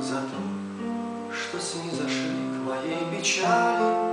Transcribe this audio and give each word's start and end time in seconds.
За 0.00 0.20
то, 0.20 1.32
что 1.32 1.58
снизошли 1.58 2.30
к 2.52 2.66
моей 2.66 3.04
печали, 3.10 4.05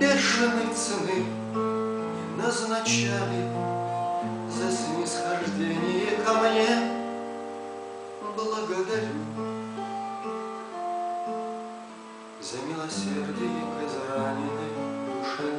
бешеной 0.00 0.74
цены 0.74 1.26
не 1.54 2.42
назначали 2.42 3.42
За 4.48 4.72
снисхождение 4.72 6.16
ко 6.24 6.32
мне. 6.40 7.00
Благодарю 8.34 9.12
за 12.40 12.56
милосердие 12.66 13.62
к 13.70 13.78
израненной 13.86 14.70
душе. 15.06 15.50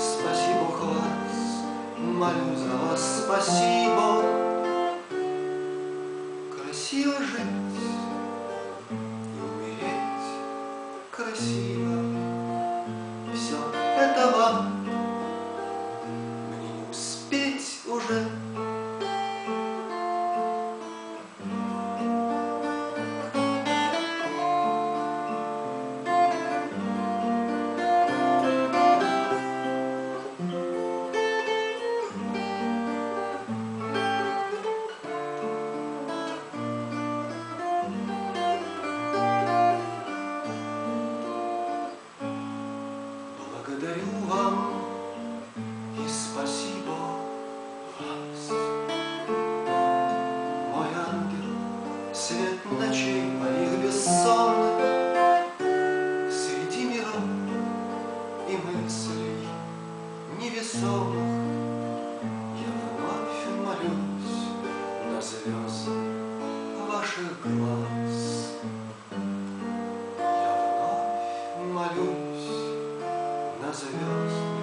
Спасибо 0.00 0.64
вас, 0.80 1.36
молю 1.98 2.56
за 2.56 2.74
вас, 2.76 3.24
спасибо. 3.24 4.06
Красиво 6.50 7.16
жить 7.20 7.82
и 8.90 9.38
умереть 9.40 10.24
красиво. 11.10 12.03
Уже. 17.86 18.24
Благодарю 43.36 44.26
вам 44.26 44.72
и 45.98 46.08
спасибо 46.08 47.23
вас. 48.00 48.50
Мой 50.72 50.88
ангел, 50.96 52.12
свет 52.12 52.58
ночей 52.78 53.24
моих 53.24 53.84
бессонных, 53.84 54.82
Среди 56.30 56.84
миров 56.84 57.24
и 58.48 58.56
мыслей 58.56 59.48
невесомых 60.40 61.14
Я 62.60 62.70
вновь 62.96 63.66
молюсь 63.66 64.44
на 65.10 65.20
звезды 65.20 66.24
ваших 66.88 67.40
глаз. 67.42 68.52
Я 70.18 70.52
вновь 71.60 71.72
молюсь 71.72 72.50
на 73.60 73.72
звезды 73.72 74.53